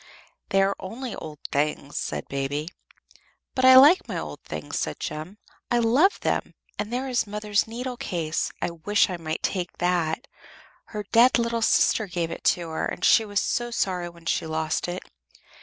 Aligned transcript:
"They 0.49 0.63
are 0.63 0.75
only 0.79 1.13
old 1.15 1.37
things," 1.51 1.95
said 1.99 2.27
Baby. 2.27 2.69
"But 3.53 3.65
I 3.65 3.75
like 3.75 4.07
my 4.07 4.17
old 4.17 4.39
things," 4.41 4.79
said 4.79 4.99
Jem. 4.99 5.37
"I 5.69 5.77
love 5.77 6.19
them. 6.21 6.55
And 6.79 6.91
there 6.91 7.07
is 7.07 7.27
mother's 7.27 7.67
needle 7.67 7.97
case. 7.97 8.51
I 8.63 8.71
wish 8.71 9.11
I 9.11 9.17
might 9.17 9.43
take 9.43 9.77
that. 9.77 10.25
Her 10.85 11.03
dead 11.11 11.37
little 11.37 11.61
sister 11.61 12.07
gave 12.07 12.31
it 12.31 12.43
to 12.45 12.69
her, 12.69 12.87
and 12.87 13.05
she 13.05 13.25
was 13.25 13.39
so 13.39 13.69
sorry 13.69 14.09
when 14.09 14.25
she 14.25 14.47
lost 14.47 14.87
it." 14.87 15.03